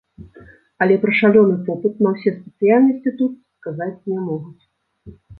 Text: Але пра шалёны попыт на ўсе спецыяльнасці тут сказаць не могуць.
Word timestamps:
Але 0.83 0.95
пра 1.01 1.11
шалёны 1.17 1.57
попыт 1.67 1.99
на 2.05 2.13
ўсе 2.13 2.33
спецыяльнасці 2.37 3.13
тут 3.19 3.35
сказаць 3.59 3.99
не 4.15 4.17
могуць. 4.31 4.63